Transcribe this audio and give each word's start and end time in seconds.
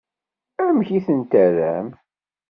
Amek 0.65 0.89
i 0.97 0.99
ten-terram? 1.05 1.87